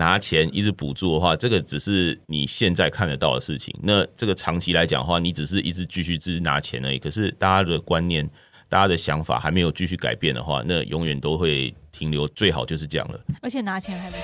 [0.00, 3.72] 拿钱一直补助的话，这个只是你现在看得到的事情。
[3.82, 6.98] 那这个长期来讲的话，你只是一直继续只拿钱而已。
[6.98, 8.26] 可是大家的观念、
[8.66, 12.26] 大家的想法还没有继续改变的话，那永远都会停留。
[12.28, 13.20] 最好就是这样了。
[13.42, 14.16] 而且拿钱还不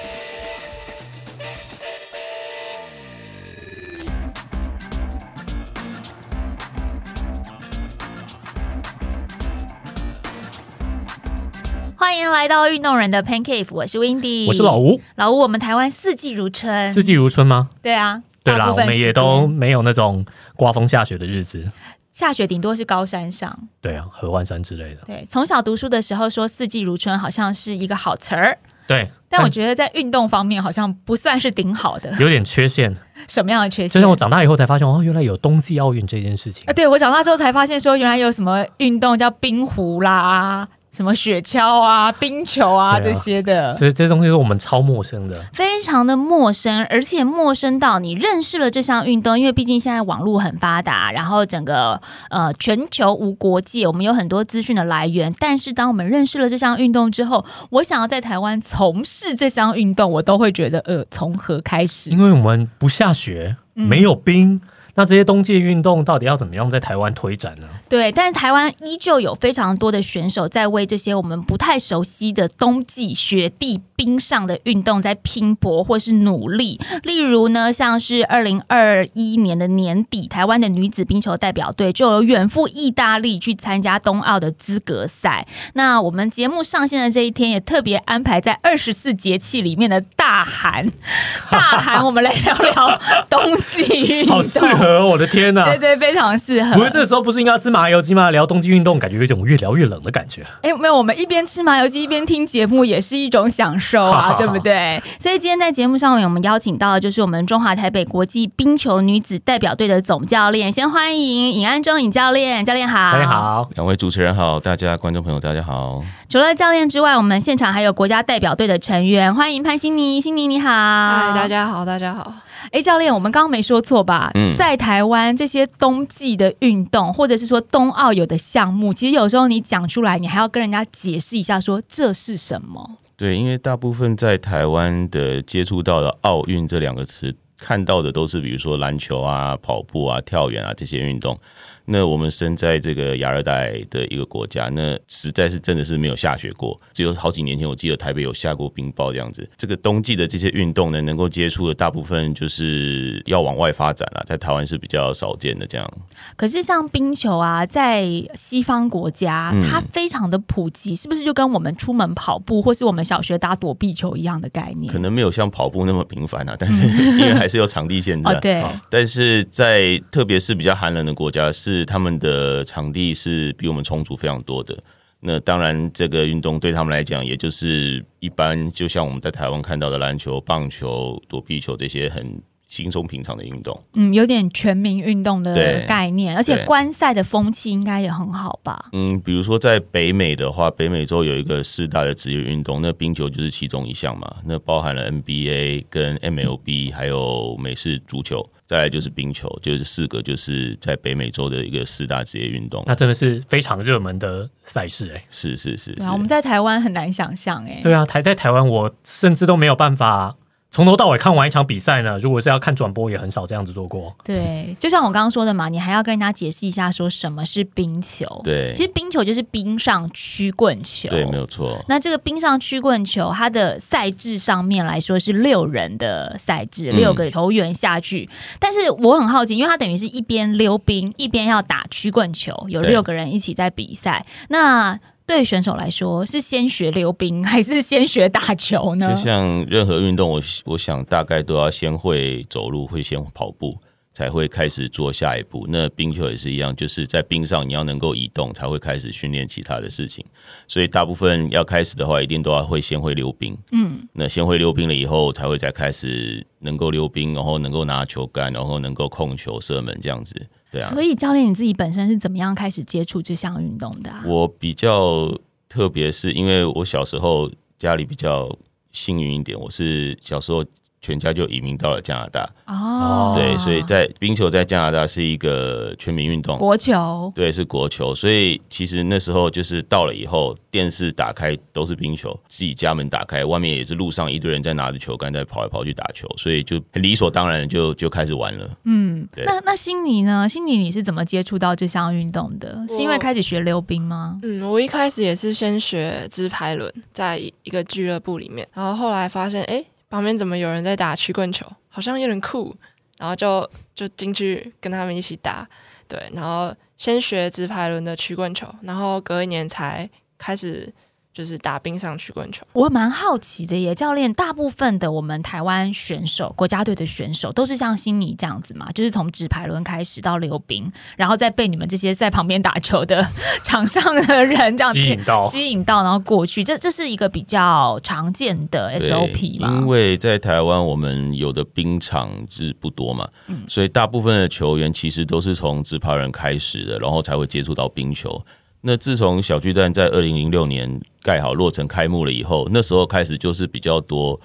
[12.16, 14.98] 欢迎来到运动人的 Pancake，我是 Windy，我是老吴。
[15.16, 17.68] 老吴，我们台湾四季如春，四季如春吗？
[17.82, 21.70] 对啊，对啦，我们也都没有那种刮风下雪的日子。
[22.14, 23.68] 下雪，顶多是高山上。
[23.82, 25.02] 对啊，合欢山之类的。
[25.06, 28.56] 对，从小读书的时候说四季如春，好像是一个好词儿，
[28.86, 32.10] 对，但我觉得在运动方面好像不算是顶好的。
[32.18, 32.96] 有点缺陷。
[33.28, 34.00] 什么样的缺陷就？
[34.00, 36.72] 像我长大以后才发现，哦，原来有冬季奥运这件事情啊，。
[36.72, 43.74] 对我长大之后才发现，说原来有什么运动叫冰壶啦，什么雪橇啊、冰球啊啊这些的。
[43.74, 45.38] 这这些东西是我们超陌生的。
[45.52, 55.30] 非常的陌生，而且陌生到你认识了这项运动，因为毕竟现在网络很发达，然后整个呃全球无国界，我们有很多资讯的来源。
[55.38, 62.08] 但是当我们认识了这项运动之后，我想要在台湾从事这项运动，我都会觉得呃，从何开始？
[62.08, 64.58] 因为我们不下雪，嗯没有冰，
[64.96, 67.68] 那这些冬季运动到底要怎么样在台湾推展呢？
[67.88, 76.78] 对，但是台湾依旧有非常多的选手在为这些我们不太熟悉的冬季雪地冰上的运动在拼搏或是努力。
[77.02, 85.46] 例如呢，像是二零二一年的年底，台湾的女子冰球代表队就有远赴意大利去参加冬奥的资格赛。
[85.74, 90.86] 那我们节目上线的这一天，也特别安排在二十四节气里面的大寒，
[91.50, 93.00] 大寒，我们来聊聊
[93.30, 94.36] 冬季运动。
[94.36, 95.64] 好适合哦，我的天呐！
[95.64, 96.74] 对对，非常适合。
[96.74, 98.30] 不是这时候不是应该吃麻油鸡吗？
[98.30, 100.42] 聊冬季运动，感觉有一种越聊越冷的感觉。
[100.62, 105.02] 哎，没有，我们一边吃麻油鸡一边听节目也是一种享受啊，好好好对不对？
[105.18, 113.26] 所以今天在节目上面，我们邀请到的就是我们中华台北国际冰球女子代表队的总教练，先欢迎尹安中尹教练，教练好，大家。
[113.26, 116.02] 好，两位主持人好，大家观众朋友大家好。
[116.28, 121.46] 除了教练之外，我们现场还有国家代表队的成员，欢迎潘欣妮，欣妮你好，嗨，大。
[121.46, 122.32] 家好，大家好。
[122.72, 124.30] 哎，教练，我们刚刚没说错吧？
[124.34, 132.96] 嗯在台湾这些冬季的运动，或者是说冬奥有的项目，其实有时候你讲出来，你还要跟人家解释一下，说这是什么。
[133.16, 141.38] 对，因为大部分在台湾的接触到的奥运这两个词，看到的都是比如说篮球啊、跑步啊、跳远啊这些运动。
[141.86, 146.76] 那我们身在这个亚热带的一个国家，那实在是真的是没有下雪过。
[146.92, 149.48] 只有好几年前，我记得台北有下过冰雹这样子。
[149.56, 155.92] 这个冬季的这些运动呢，能够接触的大部分就是要往外发展了，在台湾是比较少见的这样。
[156.36, 164.92] 可是像冰球啊，在西方国家，嗯它非常的普及，是不是就跟我们出门跑步或是我们小学打躲避球一样的概念？
[164.92, 166.86] 可能没有像跑步那么频繁啊，但是
[167.18, 168.32] 因为还是有场地限制、啊。
[168.36, 174.76] 哦，对，但是在特别是比较寒冷的国家，是他们的场地是比我们充足非常多的。
[175.20, 183.80] 那当然，这个运动对他们来讲，也就是一般，就像我们在台湾看到的篮球、棒球、躲避球这些很轻松平常的运动。
[183.94, 188.90] 嗯，有点全民运动的概念，而且观赛的风气应该也很好吧？
[188.92, 194.36] 嗯，比如说在北美的话，北美洲有一个四大的职业运动，那冰球就是其中一项嘛。
[194.44, 202.82] 那包含了 NBA 跟 MLB，还有美式足球，再来就是冰球，就是四个就是在北美洲的一个四大职业运动。
[202.86, 210.34] 那真的是非常热门的赛事哎、是是是是对啊，我们在台湾很难想象哎、对啊，台在台湾，我甚至都没有办法
[210.76, 212.18] 从头到尾看完一场比赛呢。
[212.18, 214.14] 如果是要看转播，也很少这样子做过。
[214.22, 218.26] 对，就像我刚刚说的嘛，你还要跟人家解释一下说什么是冰球。
[218.44, 221.08] 对其实冰球就是冰上曲棍球。
[221.08, 221.82] 对，没有错。
[221.88, 228.28] 那这个冰上曲棍球，它的赛制上面来说是六人的赛制，嗯六个球员下去。
[228.60, 234.26] 但是我很好奇，因为它等于是一边溜冰，一边要打曲棍球，有六个人一起在比赛。
[234.50, 239.22] 那对选手来说，是先学溜冰还是先学打球呢就？
[239.22, 243.76] 像任何运动，我我想大概都要先会走路，会先跑步，
[244.12, 245.66] 才会开始做下一步。
[245.68, 250.24] 那冰球也是一样，就是在冰上你要能够移动，才会开始训练其他的事情。
[250.68, 253.58] 所以大部分要开始的话，一定都要会先会溜冰。
[253.72, 260.40] 嗯，那先会溜冰了以后，才会再开始能够溜冰，然后能够拿球杆，然后能够控球、射门这样子。
[260.70, 264.22] 对啊，所以教练你自己本身是怎么样开始接触这项运动的、啊？
[264.26, 265.32] 我比较
[265.68, 268.50] 特别，是因为我小时候家里比较
[268.92, 270.64] 幸运一点，我是小时候
[271.00, 272.48] 全家就移民到了加拿大。
[272.66, 276.58] 哦，对，所以在冰球在加拿大是一个全民运动。
[276.58, 288.68] 国球，对，是国球，所以其实那时候就是到了以后，电视打开都是冰球，自己家门打开，外面也是路上一堆人在拿着球杆在跑来跑去打球，所以就很理所当然就就开始玩了。
[288.84, 290.48] 嗯，对那那心尼呢？
[290.48, 292.84] 心尼你是怎么接触到这项运动的？
[292.88, 294.40] 是因为开始学溜冰吗？
[294.42, 302.76] 嗯，我一开始也是先学直排轮，在一个俱乐部里面，然后后来发现，哎，旁边怎么有人在打曲棍球，好像有点酷，
[303.18, 305.68] 然后就就进去跟他们一起打，
[306.06, 310.08] 对，然后先学直排轮的曲棍球，然后隔一年才
[310.38, 310.92] 开始
[311.36, 312.66] 就是打冰上曲棍球。
[312.72, 323.28] 我蛮好奇的耶，教练，大部分的我们台湾选手、国家队的选手都是像悉尼这样子嘛，就是从直排轮开始到溜冰，然后再被你们这些在旁边打球的
[323.62, 329.68] 场上的人这样吸引到吸引到，然后过去，这这是一个比较常见的 SOP 嘛？
[329.74, 338.40] 因为在台湾我们有的冰场是不多嘛，嗯所以大部分的球员其实都是从直排人开始的，然后才会接触到冰球。
[338.86, 344.40] 那自从小巨蛋在二零零六年盖好落成开幕了以后，那时候开始就是比较多，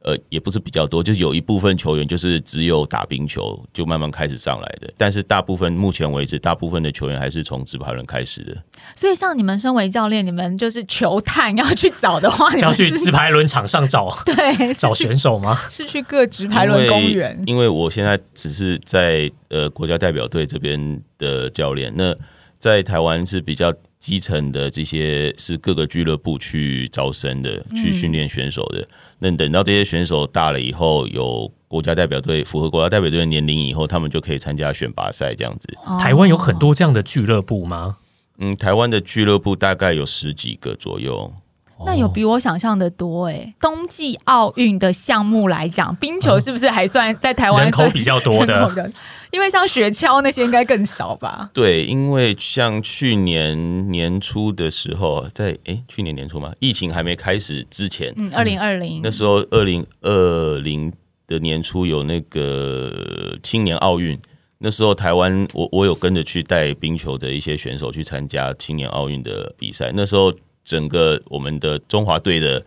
[0.00, 8.56] 呃，也不是比较多，就是有一部分球员就是只有打冰球就慢慢开始上来的，但是大部分目前为止，大部分的球员还是从直排轮开始的。
[8.96, 15.60] 所以像你们身为教练，你们就是球探要去找的话，你要去直排轮场上找 对找选手吗？
[15.68, 22.16] 是去各直排轮公园因为因为我现在只是在呃国家代表队这边的教练，那
[22.62, 28.86] 在台湾是比较基层的这些是各个俱乐部去招生的，去训练选手的。
[29.18, 35.68] 那等到这些选手大了以后，有国家代表队符合国家代表队的年龄以后，他们就可以参加选拔赛这样子。
[35.98, 37.96] 台湾有很多这样的俱乐部吗？
[38.38, 41.32] 嗯，台湾的俱乐部大概有十几个左右。
[41.84, 48.90] 那有比我想象的多哎、冬季奥运的项目来讲，冰球是不是还算在台湾人口比较多的。
[49.32, 51.48] 因为像雪橇那些应该更少吧？
[51.54, 59.00] 对，因为像去年年初的时候，在诶去年年初吗，疫情还没开始之前，嗯，二零二零。
[59.02, 60.92] 那时候二零二零
[61.26, 64.18] 的年初有那个青年奥运，
[64.58, 70.30] 那时候台湾我我有跟着去带冰球的一些选手去参加青年奥运的比赛，那时候
[70.64, 72.62] 整个我们的中华队的。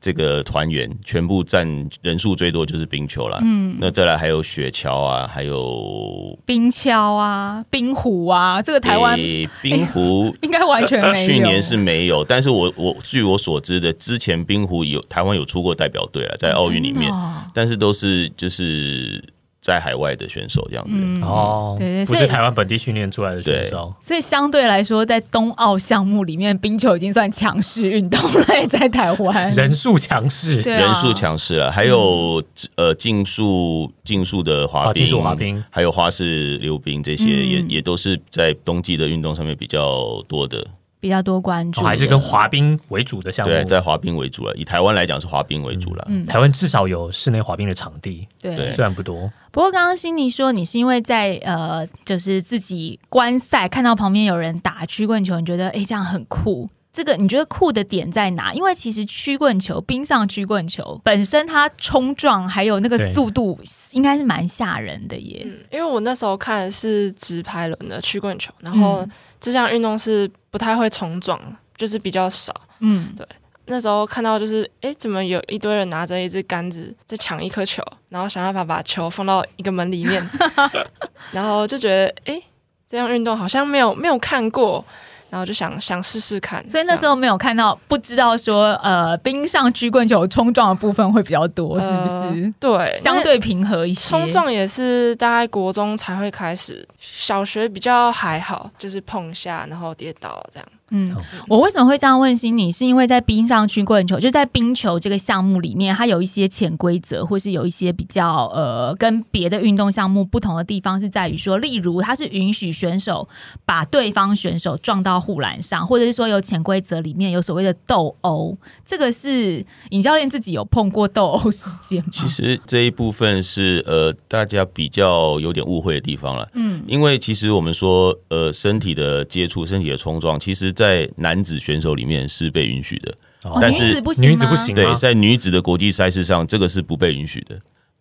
[0.00, 1.66] 这个团员全部占
[2.02, 11.26] 人数最多就是冰球啦，嗯，那再来还有雪橇啊，还有冰橇啊、冰壶啊，这个台湾诶冰 壶应该完全没有。
[11.26, 19.20] 去年是没有，但是我我据我所知的，之前冰壶有台湾有出过代表队啊，在奥运里面，哦但是都是就是
[19.60, 20.90] 在海外的选手这样子。
[20.94, 23.92] 嗯哦，对对所以不是台湾本地训练出来的选手。
[24.00, 29.48] 所以相对来说，在冬奥项目里面，冰球已经算强势运动了，在台湾。
[29.50, 30.80] 人数强势，对啊。
[30.80, 32.42] 人数强势了，还有、
[32.76, 35.62] 呃竞速竞速的滑冰、啊竞速滑冰。
[35.70, 37.48] 还有花式溜冰这些，嗯。
[37.48, 40.64] 也也都是在冬季的运动上面比较多的。
[41.00, 43.52] 比较多关注，哦还是跟滑冰为主的项目。
[43.52, 44.54] 对，在滑冰为主了。
[44.56, 46.04] 以台湾来讲是滑冰为主了。
[46.08, 49.30] 嗯台湾至少有室内滑冰的场地，对对虽然不多。
[49.50, 56.68] 不过刚刚悉尼说你是因为在呃，就是自己观赛看到旁边有人打曲棍球，你觉得诶这样很酷。
[56.90, 58.52] 这个你觉得酷的点在哪？
[58.52, 63.56] 因为其实曲棍球、冰上曲棍球本身它冲撞还有那个速度，
[63.92, 65.42] 应该是蛮吓人的耶。
[65.44, 71.40] 嗯，因为我那时候看的是直排轮的曲棍球，然后嗯这项运动是不太会冲撞，
[71.76, 72.54] 就是比较少。
[72.80, 73.26] 嗯，对
[73.66, 80.26] 那时候看到就是，哎，怎么有一堆人拿着一支杆子在抢一颗球，然后想办法把球放到一个门里面，
[81.32, 82.42] 然后就觉得，哎，
[82.88, 84.82] 这项运动好像没有没有看过，
[85.30, 86.64] 然后就想想试试看。
[86.70, 92.52] 所以那时候候没有看到，不知道说呃，冰上曲棍球冲撞的部分会比较多，是不是？
[92.60, 94.10] 对相对平和一些。
[94.10, 100.68] 冲撞也是大概国中才会开始，小学比较还好，就是碰一下然后跌倒这样。
[100.90, 101.14] 嗯，
[101.48, 102.72] 我为什么会这样问心你？
[102.72, 113.28] 是因为在冰上曲棍球，就在冰球这个项目里面，它有一些潜规则，或是有一些比较呃跟别的运动项目不同的地方，是在于说，例如它是允许选手
[113.64, 122.08] 把对方选手撞到护栏上，或者是说有潜规则里面有所谓的斗殴，这个是尹教练自己有碰过斗殴事件吗？
[122.12, 126.48] 其实这一部分是呃大家比较有点误会的地方了。
[126.54, 133.12] 嗯因为其实我们说呃身体的接触、身体的冲撞，其实在男子选手里面是被允许的。
[133.42, 137.58] 哦，但是女子不行，女子不行对，在女子的国际赛事上，这个是不被允许的。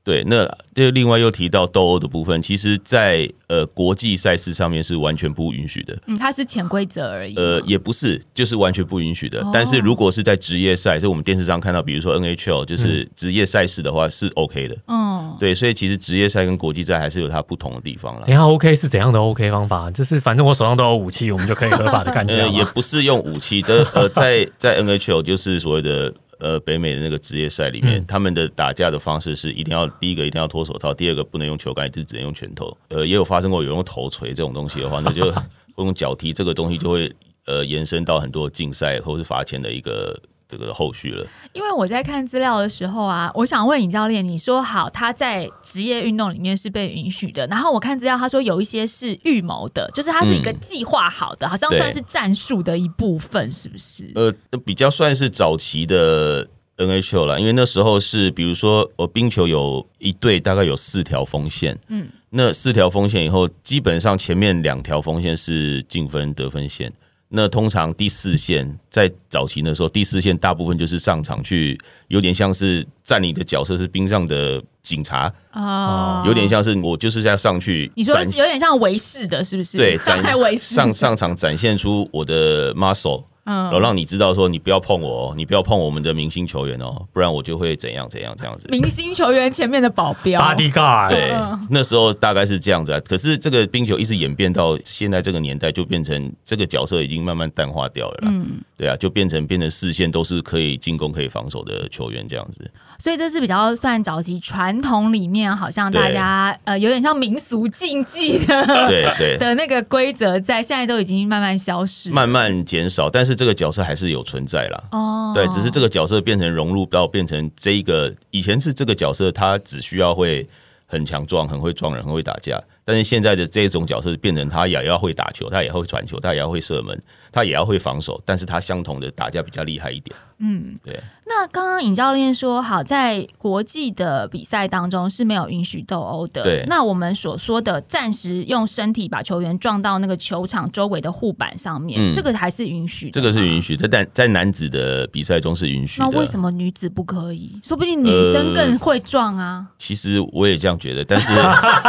[0.07, 5.97] 对，那这另外又提到斗殴的部分，其实在呃国际赛事上面是完全不允许的。
[6.05, 7.35] 嗯，它是潜规则而已。
[7.35, 9.45] 呃，也不是，就是完全不允许的。
[9.51, 14.77] 但是如果是在职业赛，就我们电视上看到，比如说 NHL，就是职业赛事的话，是 OK 的。
[14.87, 18.29] 嗯，对，所以其实职业赛跟国际赛还是有它不同的地方了等。
[18.33, 19.91] 一下 OK 是怎样的 OK 方法？
[19.91, 32.75] 就是反正我手上都有武器，我们就可以合法的干架呃，也不是用武器的，呃，在在 NHL 就是所谓的呃北美的那个职业赛里面，嗯他们的打架的方式是一定要第一个一定要脱手套，第二个不能用球杆，就只能用拳头。
[32.89, 35.33] 呃，也有发生过有用头锤这种东西的话， 那就
[35.77, 37.11] 用脚踢这个东西就会
[37.45, 41.25] 呃延伸到很多竞赛或是罚钱的一个这个后续了。
[41.53, 54.11] 因为我在看资料的时候啊，我想问尹教练，你说好他在职业运动里面是被允许的，然后我看资料他说有一些是预谋的，就是它是一个嗯计划好的，好像算是战术的一部分，是不是？
[54.15, 54.31] 呃，
[54.65, 66.93] 比较算是早期的 NHL 了，因为那时候是比如说，呃，冰球有一队大概有四条锋线，嗯，那四条锋线以后，基本上前面两条锋线是进分得分线。
[67.29, 79.77] 那通常第四线在早期的时候，第四线大部分就是上场去，有点像是占你的角色是冰上的警察，哦有点像是我就是要上去你说是有点像维士的，是不是？
[79.77, 88.67] 对，上展海维士上上场展现出我的 muscle，然后嗯，让你知道说你不要碰我哦，你不要碰我们的明星球员哦，不然我就会怎样怎样这样子。
[88.69, 92.99] 明星球员前面的保镖，bodyguard，对嗯，那时候大概是这样子啊。
[92.99, 98.29] 可是这个冰球一直演变到现在这个年代，就变成这个角色已经慢慢淡化掉了啦。
[98.29, 102.69] 嗯，对啊，就变成变成视线都是可以进攻可以防守的球员这样子。
[102.99, 114.83] 所以这是比较算早期传统里面，好像大家呃有点像民俗禁忌的对 对，的那个规则，在现在都已经慢慢消失，慢慢减少，但是这个角色还是有存在啦。
[114.91, 120.45] 哦，对，只是这个角色变成融入到变成这一个，以前是这个角色，他只需要会
[120.85, 126.99] 很强壮、很会撞人、很会打架，但是现在的这种角色变成他也要会打球，他也会传球，他也要会射门，
[127.31, 130.15] 他也要会防守，但是他相同的打架比较厉害一点。
[130.39, 130.99] 嗯，对。
[131.39, 136.41] 那刚刚尹教练说，好，在国际的比赛当中是没有允许斗殴的。
[136.41, 143.11] 对那我们所说的暂时用身体把球员撞到那个球场周围的护板上面，嗯这个还是允许的。
[143.11, 143.61] 这个是允。
[143.61, 146.01] 许在，但在男子的比赛中是允许。
[146.01, 147.59] 那为什么女子不可以？
[147.63, 149.67] 说不定女生更会撞啊！
[149.77, 151.31] 其实我也这样觉得，但是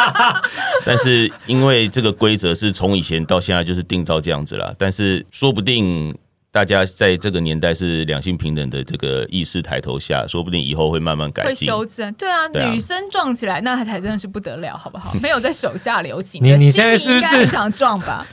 [0.84, 6.12] 但是因为这个规则是从以前到现在就是定照这样子了，但是说不定
[6.50, 11.68] 大家在这个年代是两性平等的这个意识抬头下，说不定以后会慢慢改会进。
[11.68, 15.12] 修正，对啊，对啊女生撞起来那才真的是不得了，好不好？
[15.22, 16.42] 没有在手下留情。
[16.42, 18.26] 你你现在是不是应该很想撞吧？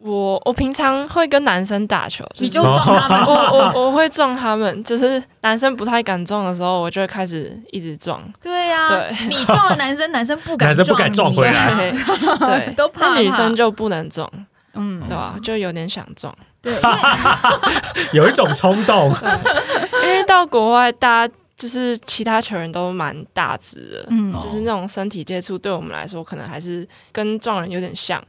[0.00, 8.20] 我我平常会跟男生打球，你是就撞他们 我是不是我我会撞他们，就是男生不太敢撞的时候，我就会开始一直撞。
[8.42, 11.92] 对呀、对你撞了男生，男生不敢男生不敢撞回来啊对
[12.66, 14.28] 对，都怕那女生就不能撞，
[14.74, 16.72] 嗯，对吧、就有点想撞，对，
[18.12, 19.12] 有一种冲动，
[20.04, 24.32] 因为到国外，大家就是其他球员都蛮大只的，嗯。
[24.40, 28.22] 就是那种身体接触对我们来说，可能还是跟撞人有点像，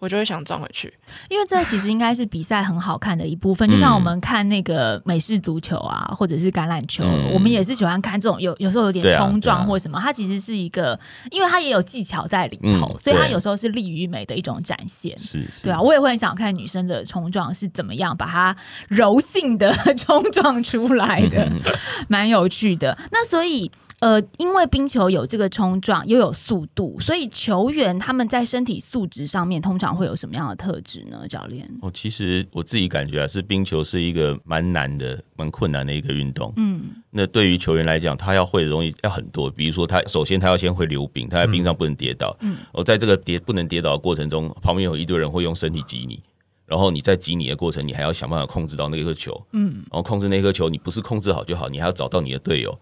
[0.00, 0.92] 我就会想撞回去。
[1.28, 10.98] 因为这其实应该是比赛很好看的一部分，就像我们看那个美式足球啊，或者是橄榄球，嗯我们也是喜欢看这种有有时候有点冲撞或什么，它其实是一个，
[11.30, 15.16] 因为它也有技巧在里头，嗯所以它有时候是利于美的一种展现。
[15.18, 18.56] 是是，对啊，我也会很想看女生的冲撞是怎么样把它
[18.88, 21.60] 柔性的 冲撞出来的，嗯
[22.08, 22.96] 蛮有趣的。
[23.12, 23.70] 那所以。
[24.00, 31.28] 呃，因为冰球有这个冲撞，又有速度，所以球员他们在身体素质上面通常会有什么样的特质呢？
[31.28, 31.68] 教练？
[31.82, 36.50] 哦，其实我自己感觉啊，是冰球是一个蛮难的、蛮困难的一个运动。
[36.56, 36.80] 嗯，
[37.10, 42.34] 那对于球员来讲，他要会的东西要很多，比如说他首先他要先会溜冰，他在冰上不能跌倒。
[42.40, 46.22] 嗯，哦，在这个跌不能跌倒的过程中，旁边有一堆人会用身体挤你，
[46.64, 49.38] 然后你在挤你的过程，你还要想办法控制到那颗球。
[49.52, 52.74] 嗯，然后控制那颗球，你不是控制好就好，你还要找到你的队友。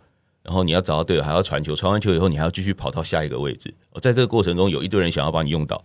[0.48, 3.74] 然后你要找到队友，还要传球，传完球以后，你还要继续跑到下一个位置。
[3.92, 5.84] 哦，在这个过程中，有一堆人想要把你用到，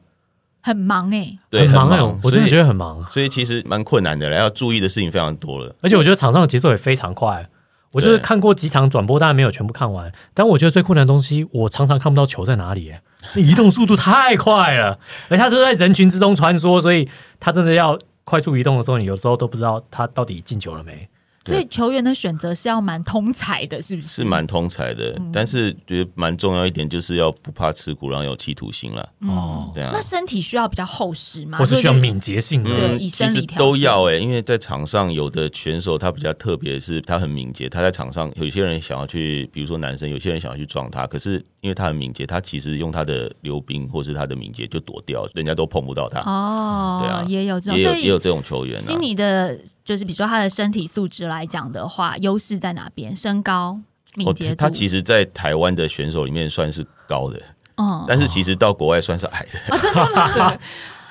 [0.62, 5.76] 很忙哎、对，很忙哎、忙我真的觉得，得很忙，所以其实蛮困难的了，要注意的事情非常多了。
[5.82, 7.50] 而且我觉得场上的节奏也非常快。
[7.92, 13.02] 我就是看过几场转播，当然没有全部看完，但我觉得最困难的东西，我常常看不到球在哪里、欸，
[13.36, 14.98] 那移动速度太快了，
[15.30, 17.08] 而他都在人群之中穿梭，所以
[17.40, 21.08] 他真的要快速移动的时候，你有时候都不知道他到底进球了没。
[21.46, 24.08] 所以球员的选择是要蛮通才的，是不是？
[24.08, 29.10] 是蛮通才的，但是觉得蛮重要一点就是要不怕吃苦，然后有企图心了。
[29.22, 31.58] 哦，对啊那，身体需要比较厚实吗？
[31.58, 32.70] 或是需要敏捷性的。
[32.74, 46.22] 对以其实都要哎、因为在场上有的选手他比较特别，是他很敏捷，他在场上有些人想要去，比如说男生，有些人想要去撞他，可是因为他很敏捷，他其实用他的溜冰或是他的敏捷就躲掉，人家都碰不到他。
[46.22, 53.16] 哦，对啊也有这种，也有也有这种球员啊心，理的，就是比如说他的身体素质来讲的话，优势在哪边？
[53.16, 53.78] 身高、
[54.16, 54.56] 敏哦捷，度。
[54.56, 57.42] 他其实，在台湾的选手里面算是高的，
[57.78, 59.78] 嗯，但是其实到国外算是矮的。
[60.34, 60.60] 对，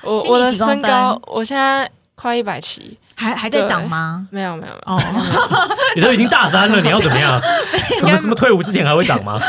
[0.03, 4.27] 我我的身高，我现在快一百七，还还在对长吗？
[4.31, 4.95] 没有没有，没有。
[4.95, 5.01] 哦，
[5.95, 7.39] 你都已经大三了，你要怎么样？
[7.99, 9.39] 什么什么退伍之前还会长吗？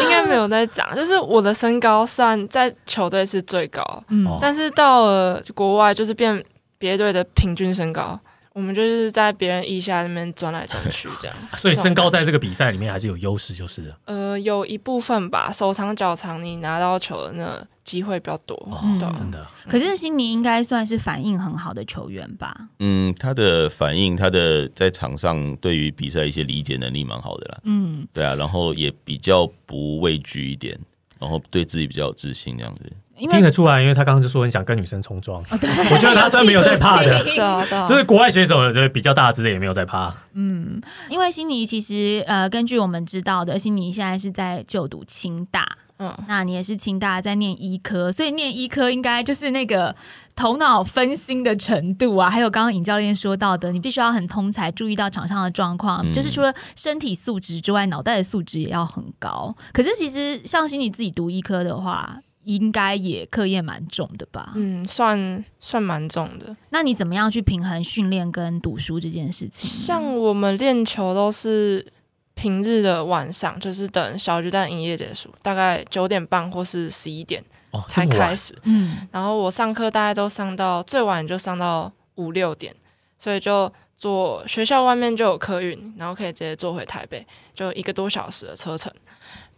[0.00, 4.04] 应该没有在长，就是我的身高算在球队是最高，
[4.40, 6.42] 但是到了国外就是变
[6.78, 8.18] 别队的平均身高，
[8.58, 11.36] 我们就是在别人腋下那边钻来钻去 这样。
[11.56, 19.46] 所以身高在这个比赛里面还是有优势，就是了呃有一部分吧，手长脚长，你拿到球的那机会比较多，哦对啊真的。
[19.68, 22.52] 可是悉尼应该算是反应很好的球员吧？
[22.80, 27.58] 嗯，他的反应，他的在场上对于比赛一些理解能力蛮好的啦。
[27.62, 30.76] 嗯，对啊，然后也比较不畏惧一点，
[31.20, 32.82] 然后对自己比较有自信这样子。
[33.18, 37.18] 因为听得出来，因为他刚刚就说很想跟女生冲撞，哦我觉得他真没有在怕的。
[37.86, 40.14] 就是国外选手的比较大之类也没有在怕。
[40.34, 45.66] 嗯，因为悉尼其实呃，根据我们知道的，悉尼现在是在就读清大，
[45.98, 49.94] 嗯，那你也是清大在念医科，所以念医科应该就是那个
[50.36, 56.12] 头脑分心的程度啊，还有刚刚尹教练说到的，你必须要很通才，注意到场上的状况，嗯。
[56.12, 59.52] 就是除了身体素质之外，脑袋的素质也要很高。
[59.72, 62.16] 可是其实像悉尼自己读医科的话，
[62.48, 64.52] 应该也课业蛮重的吧？
[64.56, 66.56] 嗯，算算蛮重的。
[66.70, 69.68] 那你怎么样去平衡训练跟读书这件事情？
[69.68, 71.86] 像我们练球都是
[72.32, 78.56] 平日的晚上，就是等小巨蛋营业结束，大概九点半或是十一点哦，才开始。
[78.62, 82.74] 嗯，然后我上课大概都上到最晚就上到五六点，
[83.18, 88.90] 所以就坐学校外面就有客运，然后可以直接坐回台北，就一个多小时的车程。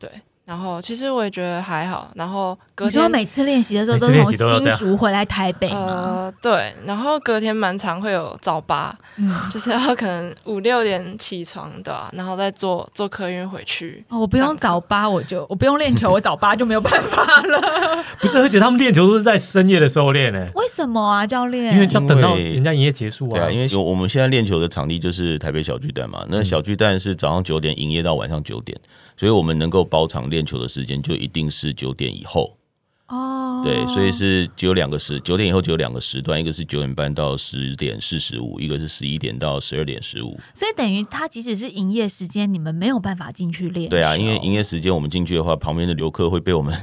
[0.00, 0.10] 对，
[0.50, 2.10] 然后其实我也觉得还好。
[2.16, 5.78] 然后隔你说天每次练习的时候每次练都从新习都要这样竹回来台北吗？
[5.78, 9.32] 呃对，然后隔天蛮常会有早八，嗯。
[9.52, 14.04] 就是要可能五六点起床对吧、然后再坐坐客运回去。
[14.08, 18.04] 哦，我不用上课早八，我就我不用练球， 我早八就没有办法了。
[18.20, 21.74] 不是，而且他们练球都是在深夜的时候练呢，为什么啊，教练？
[21.74, 23.34] 因为要等到因为人家营业结束啊。
[23.34, 28.76] 对啊，因为有我们现在练球的场地就是台北小巨蛋嘛，那小巨蛋是早上九点营业到晚上九点，
[29.20, 32.56] 所以我们能够包场练球的时间就一定是九点以后。
[33.08, 40.40] 哦，对，所以是只有两个时，九点以后只有两个时段，一个是九点半到十点四十五，一个是十一点到十二点十五。
[40.54, 43.90] 所以等于他即使是营业时间，你们没有办法进去练。
[43.90, 46.74] 对啊，因为营业时间我们进去的话，旁边的游客会被我们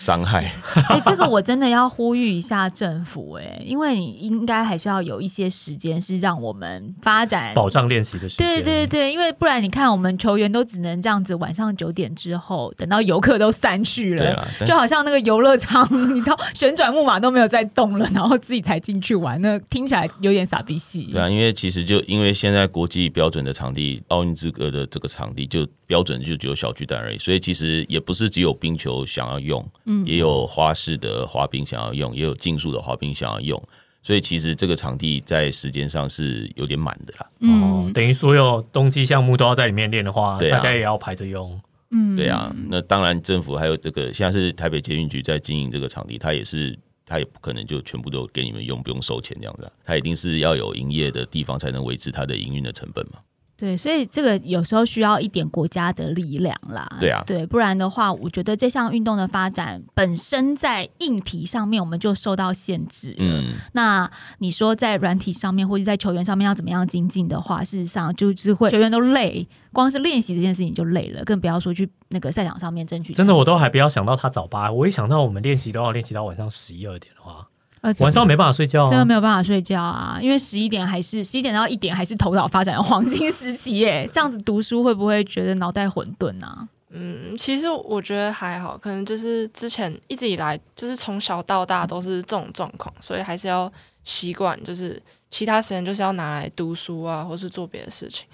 [0.00, 0.50] 伤害。
[0.88, 7.52] 哎、这个我真的要呼吁一下政府、哎，因为你应该还是要有一些时间是让我们发展。
[7.54, 8.46] 保障练习的时间。
[8.46, 21.10] 对对对，因为不然你看，我们球员都只能这样子，晚上九点之后，等到游客都散去了，啊，就好像那个游乐场，你知道旋转木马都没有在动了，然后自己才进去玩，那听起来有点傻逼戏。
[21.12, 33.60] 对啊，因为其实就因为现在国际标准的场地，奥运资格的这个场地就标准就只有小巨蛋而已，所以其实也不是只有冰球想要用，嗯也有花式的滑冰想要用，也有竞速的滑冰想要用，
[34.02, 37.30] 所以其实这个场地在时间上是有点满的啦。
[37.40, 41.60] 哦，等于所有冬季项目都要在里面练的话，对啊大家也要排着用。
[41.90, 46.78] 嗯对啊，那当然政府还有这个，现在是台北捷运局在经营这个场地，它也是。
[47.12, 49.72] 它也不可能就全部都给你们用，不用收钱这样子、啊。
[49.84, 53.18] 它一定是要有营业的地方才能维持它的营运的成本嘛。
[53.60, 56.96] 对，所以这个有时候需要一点国家的力量啦。
[56.98, 63.16] 对啊对，不然的话，我觉得这项运动的发展本身在硬体上面我们就受到限制了。
[63.18, 73.12] 嗯，那你说在软体上面或者在球员上面要怎么样精进的话，事实上就是会球员都累，光是练习这件事情就累了，更不要说去那个赛场上面争取。
[73.12, 77.46] 真的，我都还不要想到他早八，我一想到我们练习都要练习到晚上十一二点的话，
[77.80, 78.90] 呃晚上没办法睡觉、啊。
[78.90, 84.08] 真的没有办法睡觉啊，因为十一点还是十一点到一点还是头脑发展的黄金时期耶。
[84.12, 86.68] 这样子读书会不会觉得脑袋混沌啊？
[86.92, 98.26] 嗯，其实我觉得还好，可能就是之前一直以来就是从小到大都是这种状况，所以还是要习惯，就是其他时间就是要拿来读书啊，或是做别的事情。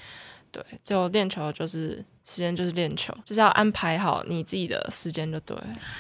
[0.57, 5.55] 对，就练球就是时间就是练球，就是要安排好你自己的时间就对。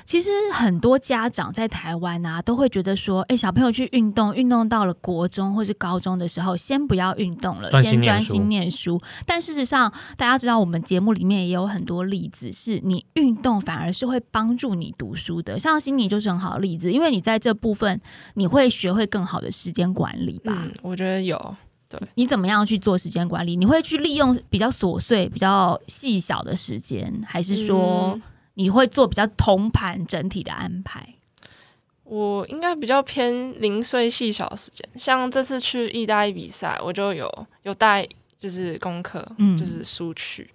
[0.06, 8.98] 其实很多家长在台湾啊，都会觉得说，哎，小朋友去运动，运动到了国中或是高中的时候，先不要运动了，先专心念书。
[9.26, 15.58] 但事实上，大家知道，我们节目里面也有很多例子，是你运动反而是会帮助你读书的。
[15.58, 18.00] 像心理就是很好的例子，因为你在这部分
[18.34, 20.52] 你会学会更好的时间管理吧。
[20.64, 21.56] 嗯，我觉得有。
[22.14, 23.57] 你怎么样去做时间管理？
[23.57, 28.22] 你会去利用比较琐碎、比较细小的时间，还是说嗯
[28.55, 31.14] 你会做比较同盘整体的安排？
[32.05, 38.07] 我应该比较偏零碎细小的时间，像这次去意大利比赛，我就有有带
[38.38, 40.49] 就是功课，嗯就是书去，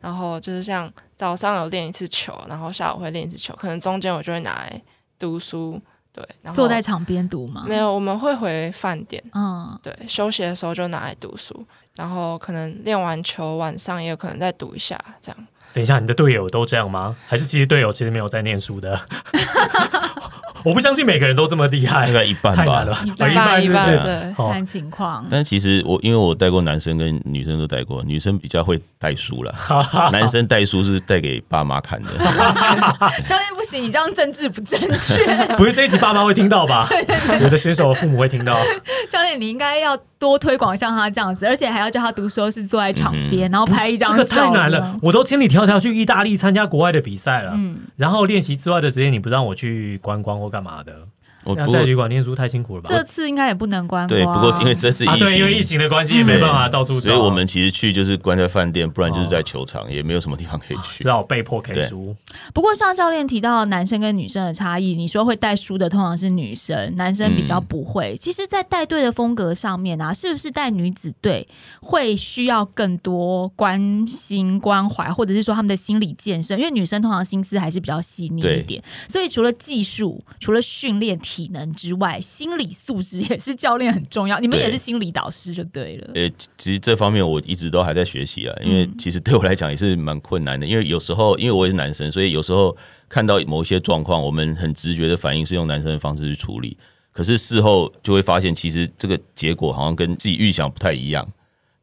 [0.00, 4.82] 然后就是像早上有练一次球，然后下午会练一次球，可能中间我就会拿来
[5.18, 5.80] 读书，
[6.14, 7.64] 对，然后坐在场边读吗？
[7.66, 15.46] 没有，我们会回饭店，嗯，对，休息的时候就拿来读书，然后可能练完球晚上也有可能再读一下，这样。
[15.72, 17.16] 等一下，你的队友都这样吗？
[17.26, 18.96] 还是其实队友其实没有在念书的？
[20.64, 22.92] 我不相信每个人都这么厉害大，概一半吧太难了。
[22.92, 23.00] 吧。
[23.04, 23.94] 一哦半是不是？
[23.94, 25.24] 一半看情况。
[25.30, 29.54] 但其实我因为我带过男生跟女生都带过，女生比较会带书了，
[30.10, 32.08] 男生带书是带给爸妈看的。
[33.26, 35.46] 教练不行，你这样政治不正确。
[35.56, 36.88] 不是这一集爸妈会听到吧？
[37.40, 38.58] 有的选手的父母会听到。
[39.10, 44.46] 教练，你应该要多推广像他这样子，而且还要叫他读书是坐在场边，然后拍一张这个照。
[44.46, 44.98] 太难了，。
[45.02, 51.04] 我都千里迢迢去意大利参加国外的比赛了，嗯，然后练习之外的时间你不让我去观光或干嘛的？
[51.46, 52.88] 要我在旅馆念书太辛苦了吧？
[52.88, 54.08] 这次应该也不能观光。
[54.08, 61.10] 对，不过因为这次疫啊，情，对，因为疫情的关系也没办法到处走，所以我们其实去就是关在饭店，不然就是在球场，也没有什么地方可以去只。
[61.10, 62.14] 好被迫看书。
[62.52, 68.16] 不过像教练提到男生跟女生的差异，你说会带书的通常是女生，男生比较不会。
[68.16, 71.46] 其实，在带队的风格上面啊，是不是带女子队
[71.80, 76.56] 会需要更多关心关怀，或者是说他们的心理建设？
[76.56, 84.38] 因为女生通常心思还是比较细腻一点，所以除了技术、除了训练体能之外，心理素质也是教练很重要。
[84.38, 86.12] 你们也是心理导师就对了。
[86.14, 90.64] 呃，其实这方面我一直都还在学习啊，因为其实对我来讲也是蛮困难的。
[90.64, 92.76] 因为有时候，因为我也是男生，所以有时候
[93.08, 96.76] 看到某一些状况，我们很直觉的反应是用男生的方式去处理，
[97.10, 101.26] 可是事后就会发现，其实这个结果好像跟自己预想不太一样。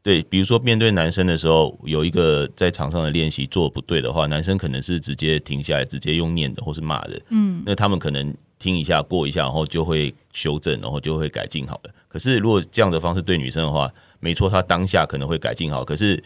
[0.04, 7.22] 对，比如说面对男生的时候，有一个在场上的练习做不对的话，男生可能是直接停下来，直接用念的或是骂的。
[7.28, 11.90] 嗯，那他们可能听一下过一下，然后就会修正，然后就会改进好了。
[12.06, 16.22] 可是如果这样的方式对女生的话，没错，她当下可能会改进好，可是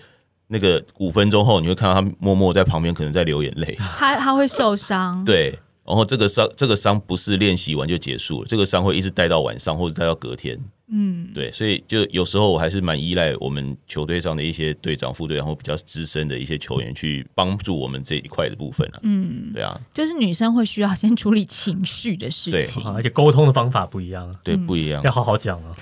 [0.49, 3.75] 那个五分钟后，你会看到她默默在旁边可能在流眼泪。
[3.99, 5.25] 她她会受伤。
[5.25, 10.59] 对，然后这个伤这个伤不是练习完就结束了，这个伤会一直带到晚上或者带到隔天。
[10.89, 19.01] 嗯，对，所以就有时候我还是蛮依赖我们球队上的一些队长、副队长或比较资深的一些球员去帮助我们这一块的部分啊。
[19.03, 22.85] 嗯，对啊，就是女生会需要先处理情绪的事情。
[22.85, 25.11] 啊而且沟通的方法不一样，对，不一样要。
[25.11, 25.75] 好好讲啊。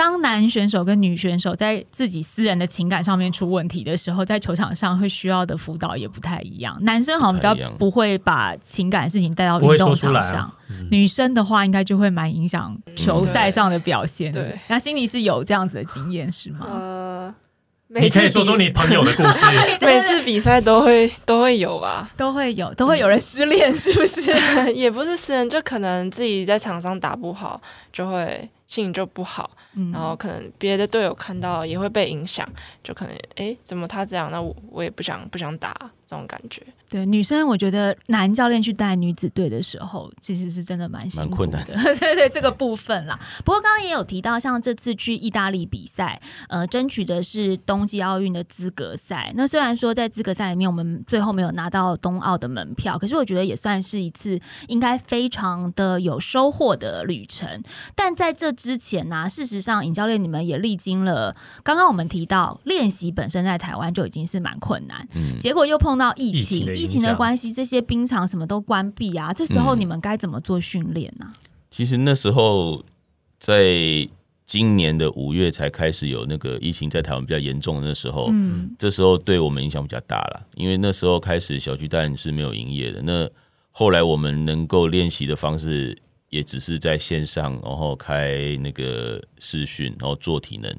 [0.00, 6.74] 当男选手跟女选手在自己私人的情感上面出问题的时候，在球场上会需要的辅导也不太一样。
[6.80, 14.32] 男生好像比较不会把情感的事情带到运动场上，啊嗯女生的话应该就会蛮影响球赛上的表现。
[14.32, 16.66] 对，那心里是有这样子的经验是吗？
[16.66, 17.34] 呃，
[17.88, 19.44] 你可以说说你朋友的故事，
[19.84, 24.32] 每次比赛都会都会有吧，都会有，都会有人失恋，是不是？
[24.72, 27.60] 也不是私人，就可能自己在场上打不好，
[27.92, 29.90] 就会心情就不好，嗯。
[29.92, 32.48] 然后可能别的队友看到也会被影响，
[32.82, 35.74] 就可能诶，怎么他这样，那我我也不想不想打
[36.10, 36.60] 这种感觉。
[36.88, 41.74] 对女生，我觉得男教练去带女子队的时候，其实是真的蛮辛苦蛮困难的。
[41.94, 43.16] 对对，这个部分啦。
[43.44, 49.32] 不过刚刚也有提到，像这次去意大利比赛，呃，争取的是冬季奥运的资格赛。
[49.36, 57.48] 那虽然说在资格赛里面，我们最后没有拿到冬奥的门票，可是我觉得也算是一次应该非常的有收获的旅程。
[57.94, 65.06] 但在这之前呢、事实上，尹教练你们也历经了，刚刚我们提到练习本身在台湾就已经是蛮困难。
[65.14, 69.32] 嗯，结果又碰到疫疫情的疫情的关系，这些冰场什么都关闭啊。
[69.32, 71.26] 这时候嗯你们该怎么做训练呢？
[71.70, 72.82] 其实那时候
[73.38, 74.08] 在
[74.44, 83.00] 今年的五月才开始有那个疫情在台湾比较严重的那时候，嗯这时候对我们影响比较大了，因为那时候开始小巨蛋是没有营业的。
[83.02, 83.30] 那
[83.70, 85.96] 后来我们能够练习的方式，
[86.30, 90.76] 也只是在线上，然后开那个视讯，然后做体能，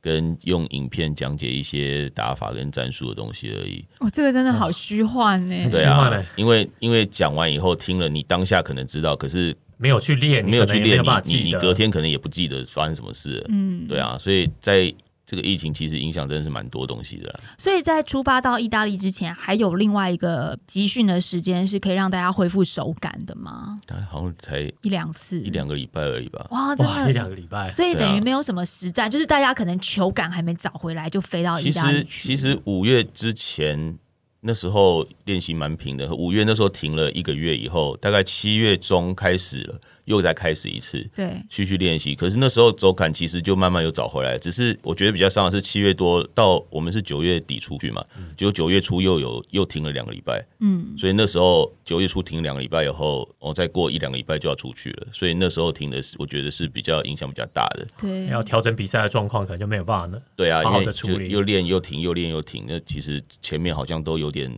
[0.00, 3.84] 跟用影片讲解一些打法跟战术的东西而已。
[4.00, 13.46] 哦，这个真的好虚幻呢、很对啊欸，因为因为讲完以后听了，你当下可能知道，可是没有去练，没有去练，你你隔天可能也不记得发生什么事了。
[13.48, 14.92] 嗯，对啊，所以在
[15.30, 17.40] 这个疫情其实影响真的是蛮多东西的啦。
[17.58, 23.78] 所以在出发到意大利之前，还有另外一个集训的时间是可以让大家恢复手感的吗？
[23.86, 26.46] 它好像才一两次，一两个礼拜而已吧。
[26.50, 27.12] 哇，真的，一的。
[27.12, 32.28] 两个礼拜，所以等于没有什么实战，就是大家可能球感还没找回来，就飞到意其实大利去。
[32.28, 33.98] 其实五月之前
[34.40, 41.04] 那时候练习蛮平的，五月那时候停了一个月以后，大概七月中开始了，又再开始一次。
[41.14, 48.04] 对，继续练习，可是那时候走感其实就慢慢又找回来，只是我觉得比较伤的是七月多到我们是九月底出去嘛，
[48.36, 57.84] 结果九月初又有又停了两个礼拜，嗯，所以那时候九月初停两个礼拜以后，我、再过一两个礼拜就要出去了，所以那时候停的是我觉得是比较影响比较大的。
[57.98, 60.22] 对，要调整比赛的状况，可能就没有办法了。
[60.36, 64.52] 对啊，好好因为就地处理又练又停又练又停，那其实前面好像都有有点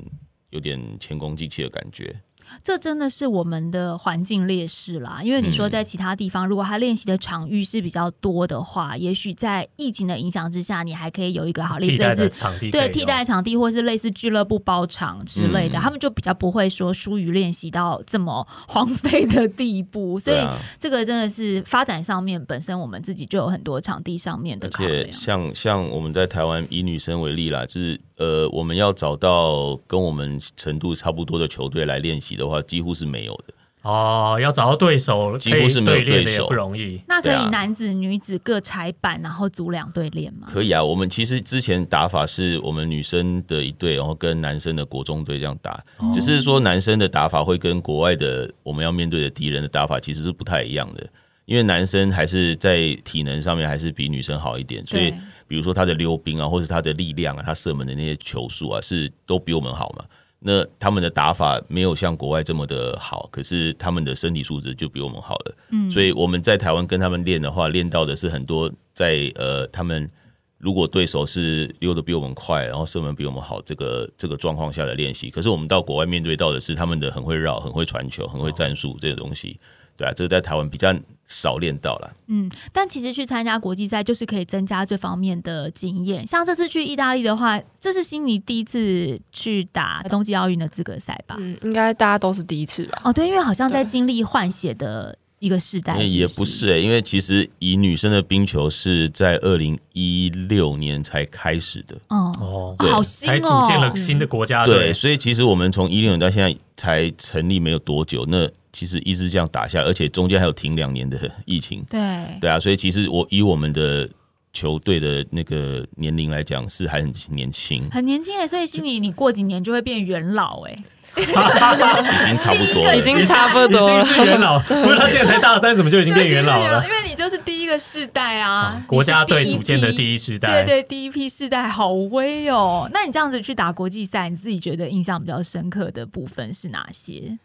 [0.50, 2.20] 有点前功尽弃的感觉。
[2.62, 5.20] 这真的是我们的环境劣势啦。
[5.22, 12.30] 因为你说嗯在其他地方，如果他练习的场域是比较多的话，也许在疫情的影响之下，你还可以有一个好类类似。
[12.30, 20.38] 场地对替代场地，或是类似俱乐部包场之类的，嗯他们就比较不会说疏于练习到这么荒废的地步，所以
[20.78, 25.12] 这个真的是发展上面本身我们自己就有很多场地上面的而考量且。
[25.12, 33.54] 像像我们在台湾以女生为例啦，就是呃，我们要找到跟我们程度差不多的球队来练习的话，几乎是没有的。
[33.82, 37.00] 哦，要找到对手，几乎是没有对手不容易。
[37.08, 40.46] 那可以男子、女子各拆板，然后组两队练吗？
[40.52, 51.08] 可以啊，我们其实之前打法是我们女生的一队，然后跟男生的国中队这样打，只是说男生的打法会跟国外的我们要面对的敌人的打法其实是不太一样的。
[51.46, 55.10] 因为男生还是在体能上面还是比女生好一点，所以
[55.48, 60.04] 比如说他的溜冰啊，或是他的力量啊，他射门的那些球速啊，是都比我们好嘛。
[60.42, 65.56] 那他们的打法没有像国外这么的好，可是他们的身体素质就比我们好了。
[65.70, 70.08] 嗯，所以我们在台湾跟他们练的话，练到的是很多在呃他们
[70.56, 75.30] 如果对手是溜的比我们快，然后射门比我们好，这个这个状况下的练习。
[75.30, 79.58] 可是我们到国外面对到的是他们的很会绕、很会传球、很会战术这些东西。
[80.00, 80.94] 对啊，这个在台湾比较
[81.26, 82.10] 少练到了。
[82.28, 86.26] 嗯，但其实去参加国际赛就是可以增加这方面的经验。
[86.26, 91.36] 像这次去意大利的话，这是悉尼第一次去打冬季奥运的资格赛吧？
[91.38, 93.02] 嗯，应该大家都是第一次吧？
[93.04, 101.96] 哦，对，因为好像在对经历换血的一个世代是也不不是诶、因为其实以女生的冰球是在二零一六年才开始的。
[102.08, 104.92] 哦，哦，好新才组哦，建了新的国家对，队。
[104.92, 111.84] 所以其实我们从一六年到现在才成立没有多久，那其实一直这样打下，而且中间还有停两年的 疫情。
[111.90, 112.00] 对
[112.40, 114.08] 对啊，所以其实我以我们的
[114.52, 120.76] 球队的那个年龄来讲，是还很年轻，很年轻哎，所以心里你过几年就会变元老哎。
[121.20, 124.04] 已经差不多 已经差不已经多了。
[124.06, 126.88] 是元老，不是他现在才大三，怎么就已经变元老了因？
[126.88, 132.88] 为你就是第一个世代啊，国家队组建的第一世代，对对，第一批世代好威哦。
[132.92, 137.36] 那你这样子去打国际赛，你自己觉得印象比较深刻的部分是哪些？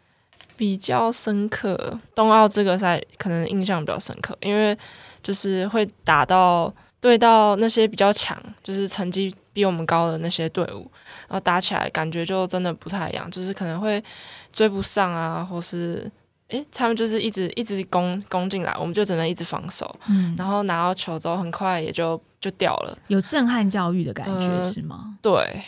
[0.56, 4.76] 比较深刻，冬奥这个赛可能印象比较深刻，因为
[5.22, 10.90] 就是会打到对到那些比较强，就是成绩比我们高的那些队伍，
[11.28, 14.02] 然后打起来感觉就真的不太一样，就是可能会
[14.52, 16.10] 追不上啊，或是
[16.48, 25.18] 诶，他们就是一直一直攻攻进来，我们就只能一直防守，嗯，然后拿到球之后很快也就就掉了，有震撼教育的感觉、呃是吗？
[25.20, 25.60] 对，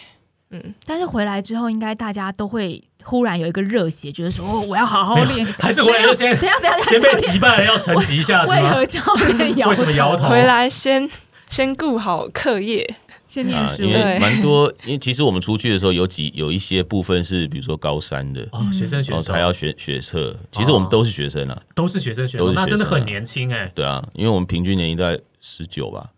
[0.50, 5.46] 嗯，但是回来之后，应该大家都会忽然有一个热血，觉得说 哦，我要好好练。
[5.58, 8.54] 还是回来就先等一下等下，先被击败了，要成绩一下子吗？
[8.54, 9.00] 为何教
[9.38, 9.68] 练摇？
[9.70, 11.08] 为什么摇头回来先
[11.48, 13.82] 先顾好课业，啊，先念书？
[13.82, 23.72] 因为对蛮多，因为其实我们出去的时候有几有一些部分是，比如说高三的，哦，学生然后选手他要学学测，其实我们都是学生啊，都是学生学生啊那真的很年轻哎。
[23.74, 26.10] 对啊，因为我们平均年龄在十九吧，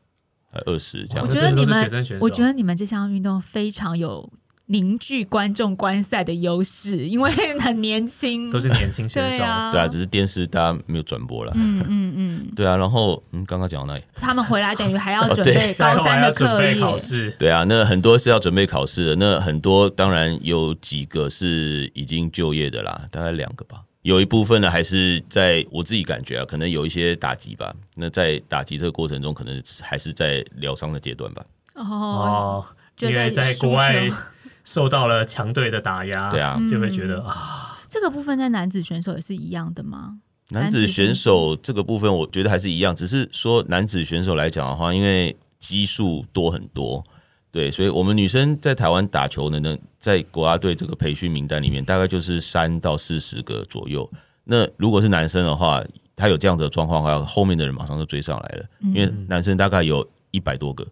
[0.52, 1.24] 还二十这样。
[1.24, 4.28] 我觉得你们我觉得你们这项运动非常有
[4.72, 7.28] 凝聚观众观赛的优势，因为
[7.58, 11.52] 很年轻，都是年轻选手，对啊，对啊，只是电视大家没有转播了。
[11.56, 14.04] 嗯嗯嗯，对啊，然后嗯，刚刚讲到哪里？
[14.14, 23.82] 他们回来等于还要 哦准备 高三的课准备业，考试，对啊，那很多是要准备考试的，那很多当然有几个是已经就业的啦，大概两个吧。
[24.02, 27.74] 有一部分呢，还是在我自己感觉啊，可能有一些打击吧。
[27.96, 31.44] 那在打击这个过程中，可能还是在疗伤的阶段吧。
[31.74, 32.64] 哦，哦，
[32.96, 34.14] 觉得因为在国外球
[34.64, 40.18] 受到了强队的打压，对啊，嗯就会觉得啊，这个部分在男子选手也是一样的吗？
[40.50, 47.04] 男子选手这个部分，我觉得还是一样，只是说男子选手来讲的话，因为基数多很多，
[47.52, 54.10] 对，所以我们女生在台湾打球呢，呢在国家队这个培训名单里面，大概就是三到四十个左右。
[54.44, 55.80] 那如果是男生的话，
[56.16, 60.84] 他有这样子的状况的话，后面的人马上就追上来了，因为男生大概有一百多个，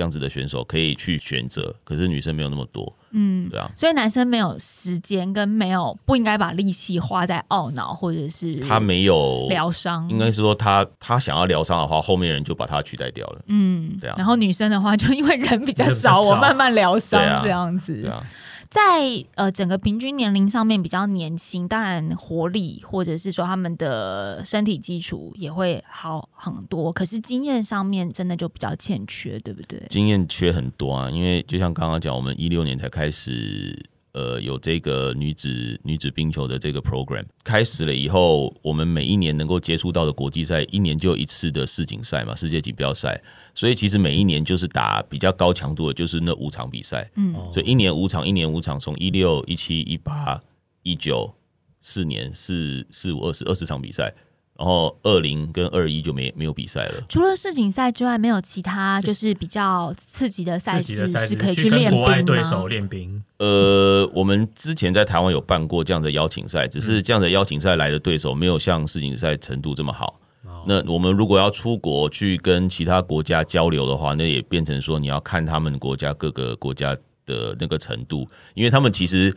[0.00, 3.70] 这样子的选手可以去选择，可是女生没有那么多，嗯，对啊。
[3.76, 18.00] 所以男生没有时间跟没有不应该把力气花在懊恼或者是他没有疗伤，应该是说他他想要疗伤的话，后面人就把他取代掉了，嗯对啊然后女生的话，就因为人比较少，我慢慢疗伤这样子。
[18.00, 18.24] 对啊。
[18.70, 29.82] 在呃整个平均年龄上面比较年轻，当然活力或者是说他们的身体基础也会好很多，可是经验上面真的就比较欠缺，对不对？
[29.90, 33.76] 经验缺很多啊，因为就像刚刚讲，我们一六年才开始，
[34.12, 43.22] 呃，有这个女子女子冰球的这个 program 开始了以后，我们每一年能够接触到的国际赛，一年就一次的世锦赛嘛，世界锦标赛，
[43.54, 47.34] 所以其实每一年就是打比较高强度的，就是那五场比赛，嗯。
[47.34, 47.50] 哦。
[47.54, 50.42] 所以一年五场，一年五场，从一六、一七、一八、
[50.82, 51.32] 一九
[51.80, 54.12] 四年四四五二十二十场比赛，
[54.60, 57.02] 然后二零跟二一就没没有比赛了。
[57.08, 62.68] 除了世锦赛之外，没有其他就是比较刺激的赛事是可以去练兵跟国外对手吗？
[62.68, 70.14] 练兵，呃，我们之前在台湾有办过这样的邀请赛，只嗯是这样的邀请赛来的对手没有像世锦赛程度这么好。
[70.44, 76.94] 哦那我们如果要出国去跟其他国家交流的话，那也变成说你要看他们国家各个国家
[77.24, 79.34] 的那个程度，因为他们其实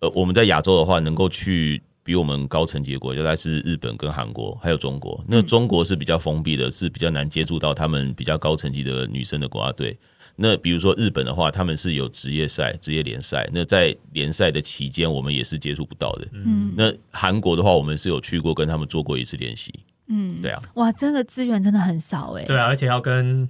[0.00, 5.22] 呃我们在亚洲的话，能够去比我们高层级的国家，大概是日本跟韩国，还有中国。
[5.28, 9.96] 那中国是比较封闭的，是比较难接触到他们比较高层级的女生的国家队。
[10.34, 13.48] 那比如说日本的话，他们是有职业赛、职业联赛。
[13.52, 16.26] 那在联赛的期间，我们也是接触不到的。
[16.32, 19.72] 嗯那韩国的话，我们是有去过，跟他们做过一次练习。
[20.08, 23.48] 嗯，对啊，哇，这个资源真的很少哎、对啊，而且要跟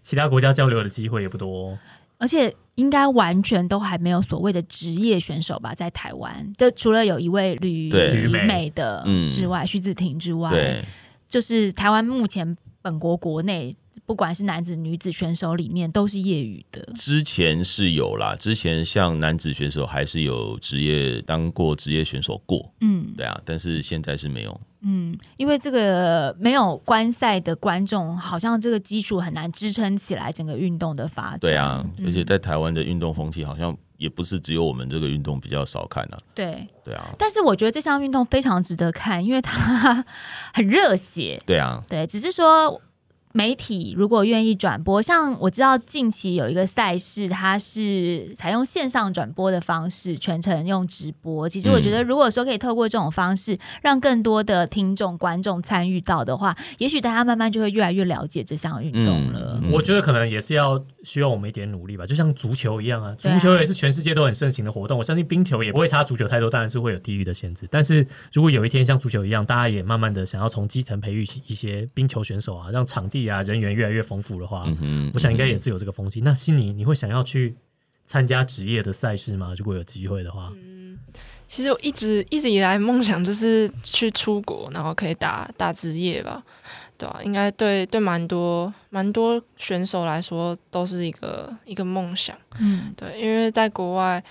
[0.00, 1.78] 其他国家交流的机会也不多哦。
[2.18, 8.12] 而且应该完全都还没有所谓的职业选手吧，在台湾，就除了有一位吕对。
[8.12, 8.46] 吕吕美。
[8.46, 9.28] 美的嗯。
[9.30, 10.82] 之外，徐子婷之外，
[11.28, 13.74] 就是台湾目前本国国内，
[14.06, 16.80] 不管是男子、女子选手里面，都是业余的。
[16.94, 24.60] 之前是有啦，之前像男子选手还是有职业当过职业选手过，嗯对啊，但是现在是没有。
[24.82, 31.38] 嗯，因为这个没有观赛的观众，好像这个基础很难支撑起来整个运动的发展。
[31.40, 36.18] 对啊，嗯而且在台湾的运动风气好像也不是只有我们这个运动比较少看啊。
[36.32, 40.04] 对，对啊，但是我觉得这项运动非常值得看，因为它
[40.54, 41.42] 很热血。
[41.44, 42.80] 对啊，对，只是说
[43.36, 51.46] 媒体如果愿意转播，像我知道近期有一个赛事，它是采用线上转播的方式，全程用直播。
[51.46, 59.60] 其实我觉得，如果说可以透过这种方式，让更多的听众、观众参与到的话，也许大家慢慢就会越来越了解这项运动了。
[59.62, 64.96] 嗯我觉得可能也是要需要我们一点努力吧，就像足球一样啊，足球也是全世界都很盛行的活动。
[64.96, 67.68] 我相信冰球也不会差足球太多，当然是会有地域的限制。
[67.70, 76.20] 但是如果有一天像足球一样，大家也慢慢的想要从基层培育一些冰球选手啊，让场地啊人员越来越丰富的话，嗯，我想应该也是有这个风气。
[76.20, 77.54] 那悉尼，你会想要去
[78.04, 79.52] 参加职业的赛事吗？
[79.56, 80.52] 如果有机会的话，
[81.48, 86.42] 其实我一直一直以来梦想就是去出国，然后可以打打职业吧，
[86.98, 94.22] 对啊，应该对对蛮多蛮多选手来说都是一个一个梦想，嗯，对，因为在国外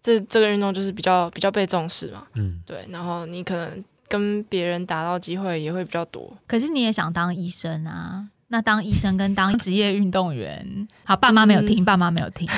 [0.00, 8.28] 这这个运动就是比较比较被重视嘛，嗯，对，然后你可能跟别人打到机会也会比较多，可是你也想当医生啊？
[8.54, 10.64] 那当医生跟当职业运动员，
[11.02, 12.48] 好，爸妈没有听，爸妈没有听，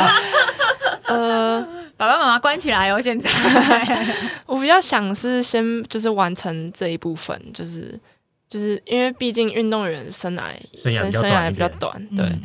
[1.04, 1.60] 呃，
[1.94, 3.28] 爸爸妈妈关起来哦，现在。
[4.48, 8.00] 我比较想是先就是完成这一部分，就是
[8.48, 12.40] 就是因为毕竟运动员生涯生涯比较生涯比较短对，嗯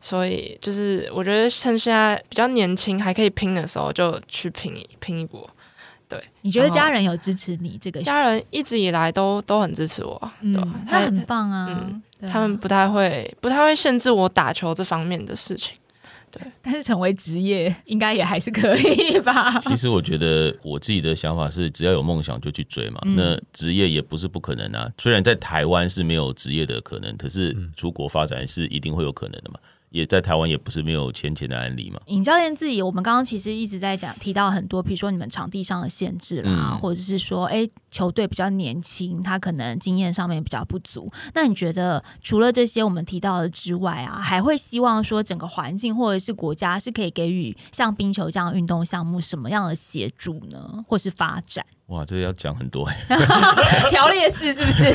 [0.00, 5.44] 所以就是我觉得趁现在比较年轻还可以拼的时候，就去拼一拼一波。
[6.42, 8.00] 你觉得家人有支持你这个？
[8.02, 11.66] 家人一直以来都都很支持我啊，对吧、嗯，那很棒啊。
[11.70, 15.76] 嗯啊他们不太会不太会限制我打球这方面的事情。
[16.30, 19.58] 对但是成为职业应该也还是可以吧？
[19.60, 23.00] 其实我觉得我自己的想法是，只要有梦想就去追嘛。
[23.04, 24.90] 嗯那职业也不是不可能啊。
[24.96, 29.60] 虽然在台湾是没有职业的可能，可是出国发展是一定会有可能的嘛。
[29.96, 31.98] 也在台湾也不是没有浅浅的案例嘛。
[32.06, 41.10] 尹教练自己，我们刚刚其实一直在讲提到很多，比如说你们场地上的限制啦，嗯或者是说，哎，球队比较年轻，他可能经验上面比较不足。
[41.32, 51.64] 那你觉得除了这些我们提到的之外啊，还会希望说整个环境或者是国家是可以给予像冰球这样运动项目什么样的协助呢，或是发展？
[51.86, 52.96] 哇，这个要讲很多、欸。
[53.90, 54.92] 条列式是不是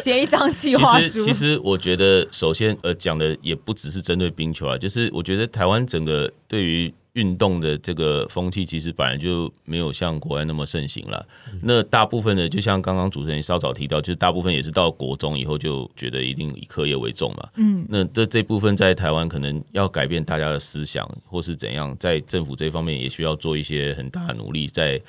[0.00, 1.18] 写一张计划书？
[1.18, 11.26] 实其实我觉得，首先呃讲的也不只是针对冰球啊，就是我觉得台湾整个对于运动的这个风气其实本来就没有像国外那么盛行了。
[11.62, 17.48] 那大部分的，就像刚刚主持人稍早提到，就是大部分也是到国中以后就觉得一定以课业为重嘛。
[17.56, 25.00] 嗯，那这这部分在台湾可能要改变大家的思想，或是怎样，在政府这方面也需要做一些很大的努力，在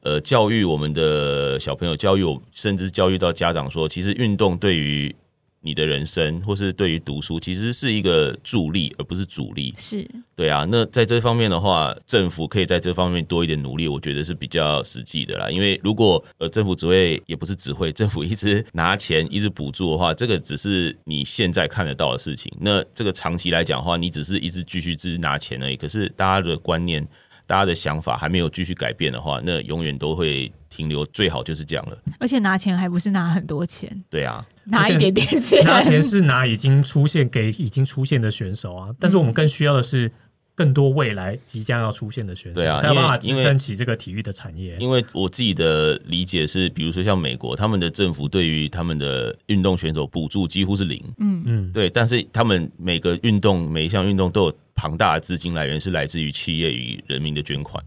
[0.00, 5.14] 呃教育我们的小朋友，教育我，甚至教育到家长说，其实运动对于
[5.60, 9.74] 你的人生，或是对于读书，其实是一个助力，而不是阻力。
[9.76, 15.50] 是对啊，那在这方面的话，政府可以在这方面多一点努力，我觉得是比较实际的啦。
[15.50, 22.52] 因为如果呃政府只会也不是只会，政府一直拿钱一直补助的话，这个只是你现在看得到的事情。
[22.60, 25.76] 那这个长期来讲的话，你只是一直继续只是拿钱而已。
[25.76, 27.06] 可是大家的观念、
[27.48, 31.02] 大家的想法还没有继续改变的话，那永远都会停留。
[31.06, 31.98] 最好就是这样了。
[32.20, 40.12] 而且拿钱还不是拿很多钱，对啊，拿一点点钱，拿钱是拿已经出现给已经出现的选手啊，但是我们更需要的是
[40.58, 44.76] 更多未来即将要出现的选手，对啊才有办法支因为撑起这个体育的产业。
[44.80, 51.00] 因为我自己的理解是，比如说像美国，他们的政府对于他们的运动选手补助几乎是零。
[51.18, 57.80] 嗯嗯，对，但是他们每个运动每一项运动都有庞大的资金来源，是来自于企业与人民的捐款。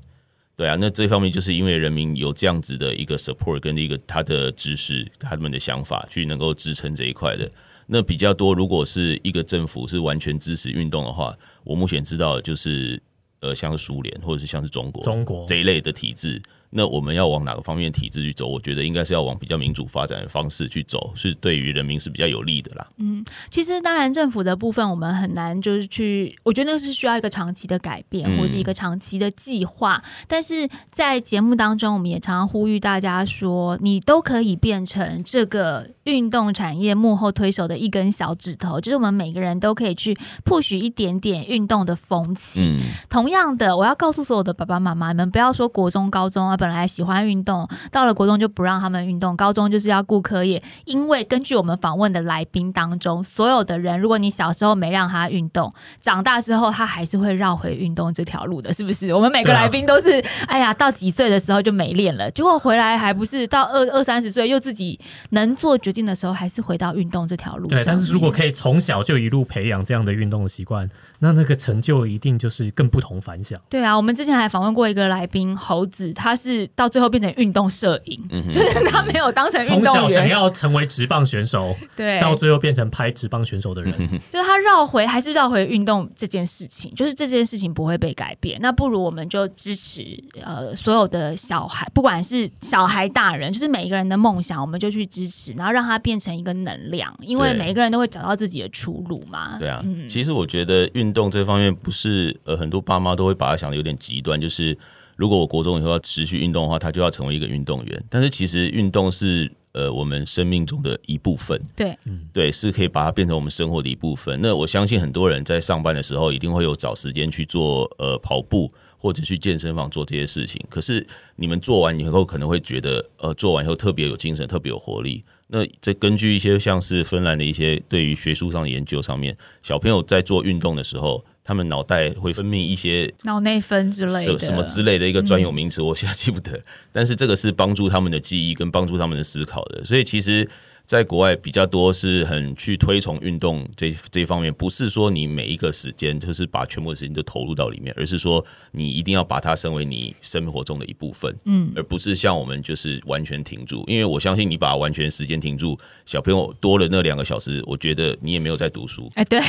[0.56, 7.50] 对啊，那这方面就是因为人民有这样子的一个 support 跟一个他的知识、他们的想法，去能够支撑这一块的。
[7.94, 11.36] 那比较多，如果是一个政府是完全支持运动的话，
[11.66, 13.02] 我目前知道的就是
[13.42, 16.42] 呃，像是苏联或者是像是中国中国这一类的体制。
[16.74, 18.48] 那我们要往哪个方面体制去走？
[18.48, 22.88] 我觉得应该是要往比较民主发展的方式去走，是对于人民是比较有利的啦。
[22.96, 30.02] 嗯其实，当然，政府的部分我们很难就是去，我觉得那是需要一个长期的改变，嗯或是一个长期的计划。
[30.30, 42.62] 但是在节目当中，我们也常常呼吁大家说，你都可以变成这个运动产业幕后推手的一根小指头，就是我们每个人都可以去 push 一点点运动的风气。
[42.64, 42.80] 嗯，
[43.10, 50.62] 同样的，我要告诉所有的爸爸妈妈，你们不要说国中、高中啊，本来喜欢运动，到了国中就不让他们运动，高中就是要顾科业。
[50.86, 59.14] 因为根据我们访问的来宾当中，所有的人，如果你小时候没让他运动，长大之后他还是会绕回运动这条路的，是不是？
[59.14, 65.00] 我们每个来宾都是，哎呀，到几岁的时候就没练了，结果回来还不是到二二三十岁又自己
[65.30, 67.78] 能做决定的时候，还是回到运动这条路上。
[67.78, 70.90] 对，但是如果可以从小就一路培养这样的运动的习惯，
[71.20, 73.60] 那那个成就一定就是更不同凡响。
[73.70, 83.94] 对啊，我们之前还访问过一个来宾猴子，他是到最后变成运动摄影，嗯就是他没有当成运动从小想员，要成为职棒选手，对，到最后变成拍职棒选手的人，
[84.32, 88.60] 就是他绕回还是绕回运动这件事情，就是这件事情不会被改变。
[88.62, 99.58] 那不如我们就支持呃所有的小孩，不管是小孩大人，就是每一个人的梦想，我们就去支持，然后让它变成一个能量，因为每一个人都会找到自己的出路嘛。
[99.60, 104.78] 对啊，嗯其实我觉得运动这方面不是呃很多爸妈都会把它想的有点极端，就是
[105.16, 108.04] 如果我国中以后要持续运动的话，他就要成为一个运动员。
[108.10, 111.98] 但是其实运动是呃我们生命中的一部分，对，
[112.34, 114.40] 对，是可以把它变成我们生活的一部分。
[114.42, 118.72] 那我相信很多人在上班的时候一定会有找时间去做呃跑步。
[119.04, 121.04] 或者去健身房做这些事情，可是
[121.36, 125.24] 你们做完以后可能会觉得，呃，做完以后特别有精神，特别有活力。
[125.52, 136.60] 那这根据一些像是芬兰的一些对于学术上的研究上面，小朋友在做运动的时候，他们脑袋会分泌一些脑内分之类的，什什么之类的一个专有名词，我现在记不得。
[136.92, 140.48] 但是这个是帮助他们的记忆跟帮助他们的思考的，所以其实。
[140.86, 153.86] 在国外比较多是很去推崇运动这这一方面，不是说你每一个时间就是把全部的时间都投入到里面，而是说你一定要把它升为你生活中的一部分，嗯，而不是像我们就是完全停住。
[153.88, 159.10] 因为我相信你把完全时间停住，小朋友多了那两个小时，我觉得你也没有在读书。
[159.16, 159.40] 哎，对，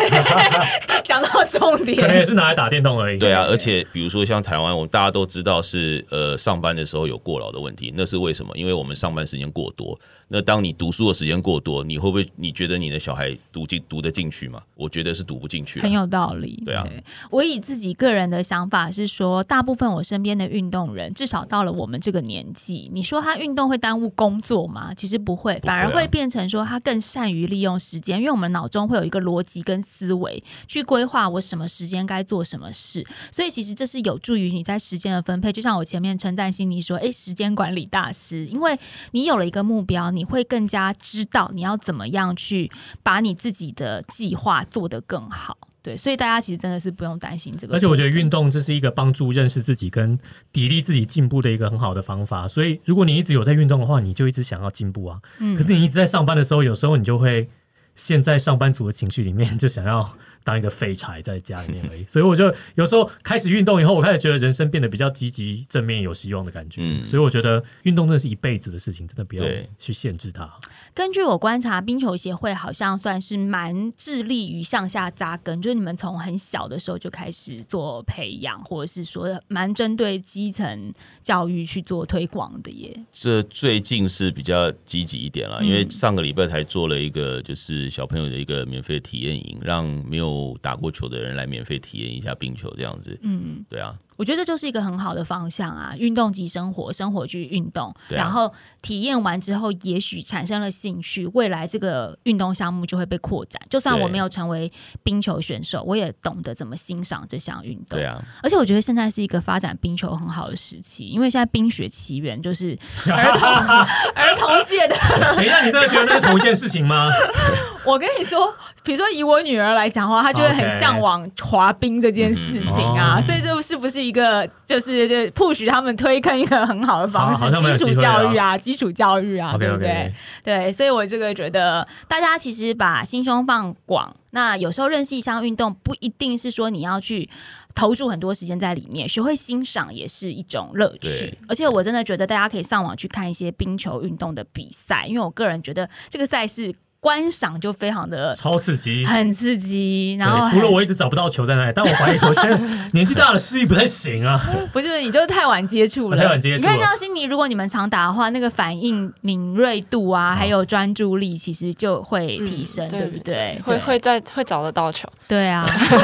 [1.03, 3.19] 讲到重点可能也，是拿来打电动而已。
[3.19, 8.57] 对啊，而且比如说像台湾，我们大家都知道是呃上班的时候有过劳的问题，那是为什么？
[8.57, 9.99] 因为我们上班时间过多。
[10.35, 14.63] 那当你读书的时间过多，你会不会你觉得你的小孩读进读得进去吗？
[14.75, 15.83] 我觉得是读不进去啊。
[15.83, 16.63] 很有道理。
[16.65, 16.83] 对啊
[17.31, 24.95] 我以自己个人的想法是说，大部分我身边的运动人，至少到了我们这个年纪，你说他运动会耽误工作吗？
[24.95, 35.53] 其实不会，反而会变成说他更善于利用时间，因为我们脑中会有一个逻辑跟思维去规划我什么时间该做什么事，所以其实这是有助于你在时间的分配。
[35.53, 38.79] 就像我前面称赞悉尼说，哎，时间管理大师，因为
[39.11, 42.71] 你有了一个目标，你会更加知道你要怎么样去
[43.03, 45.57] 把你自己的计划做得更好。
[45.83, 47.75] 对，所以大家其实真的是不用担心这个。
[47.75, 50.17] 而且我觉得运动这是一个帮助认识自己跟
[50.53, 52.47] 砥砺自己进步的一个很好的方法。
[52.47, 55.21] 所以如果你一直有在运动的话，你就一直想要进步啊。
[55.39, 57.49] 嗯可是你一直在上班的时候，有时候你就会
[57.97, 62.05] 陷在上班族的情绪里面，就想要当一个废柴在家里面而已。
[62.09, 66.81] 所以我就有时候开始运动以后，我开始觉得人生变得比较积极、正面、有希望的感觉。
[66.83, 69.45] 嗯所以我觉得运动真的是一辈子的事情，真的不要
[69.79, 70.51] 去限制它。
[70.95, 82.95] 根据我观察，冰球协会好像算是蛮致力于向下扎根，就是你们从很小的时候就开始做培养，或者是说蛮针对基层教育去做推广的耶。
[83.11, 93.19] 这最近是比较积极一点了，嗯因为上个礼拜才做了一个就是小朋友的一个免费体验营，让没有打过球的人来免费体验一下冰球这样子。
[93.23, 98.53] 嗯，对啊，我觉得这就是一个很好的方向啊，运动即生活，生活去运动，然后
[98.83, 103.61] 体验完之后，也许产生了兴趣，未来这个运动项目就会被扩展。
[103.69, 104.71] 就算我没有成为
[105.03, 107.99] 冰球选手，我也懂得怎么欣赏这项运动。
[107.99, 113.49] 对啊，而且我觉得现在是一个发展冰球很好的时期，因为现在冰雪奇缘就是儿童
[114.15, 114.97] 儿童界的。
[115.37, 117.09] 等一下，你真的觉得那是同一件事情吗？
[117.85, 118.55] 我跟你说，
[118.85, 130.13] 比如说以我女儿来讲的话，她就会很向往滑冰这件事情啊，所以这是不是一个就是就 push 他们推坑一个很好的方式基础教育啊，基础教育啊对不对？
[130.43, 137.29] 对，所以我这个觉得大家其实把心胸放广，那有时候认识一项运动，不一定是说你要去
[137.75, 141.39] 投注很多时间在里面，学会欣赏也是一种乐趣。
[141.49, 149.05] 而且我真的觉得大家可以上网去看一些冰球运动的比赛，因为我个人觉得这个赛事观赏就非常的超刺激。
[149.05, 152.57] 很刺激，然后，除了我一直找不到球在哪里，但我怀疑我现在
[152.93, 154.41] 年纪大了，视力不太行啊。
[154.73, 163.61] 不是你就是太晚接触了，太晚接触你看像悉尼，如果你们常打的话，那个反应敏锐度啊，还有专注力，其实就会提升，嗯对不对？
[163.67, 165.97] 会会在会找得到球，对啊，不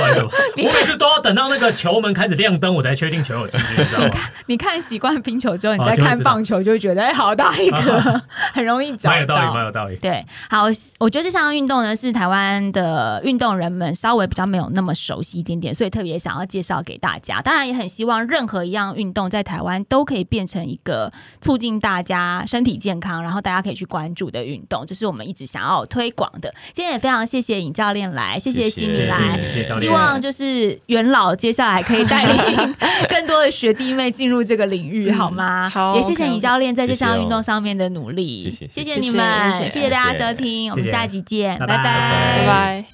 [0.00, 4.10] 好意思， 我每次都要等到那个球门开始亮灯，我才确定球有进去，你知道吗？
[4.46, 8.20] 你看习惯冰球之后，你再看棒球，就会觉得哎，好大一个，
[8.52, 9.64] 很容易找蛮有道理，蛮。
[9.64, 9.96] 有道理。
[9.96, 10.64] 对，好，
[10.98, 17.42] 我觉得这项运动呢是台湾的运动人们稍微比较没有那么熟悉一点点，所以特别想要介绍给大家。
[17.42, 26.54] 当然，也很希望任何一样运动在台湾都可以变成一个促进大家身体健康，然后大家可以去关注的运动，这是我们一直想要推广的。
[26.72, 29.40] 今天也非常谢谢尹教练来，谢谢谢悉尼来。
[29.40, 32.74] 谢谢希望就是元老接下来可以带领
[33.08, 35.68] 更多的学弟妹进入这个领域，好吗？
[35.68, 42.93] 好也谢谢尹教练在这项运动上面的努力，谢谢谢谢谢谢你们，谢谢大家收听，我们下集见，拜拜。